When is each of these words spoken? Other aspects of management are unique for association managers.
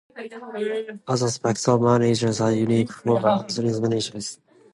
Other 1.07 1.27
aspects 1.27 1.67
of 1.67 1.79
management 1.79 2.41
are 2.41 2.51
unique 2.51 2.91
for 2.91 3.19
association 3.23 3.83
managers. 3.83 4.39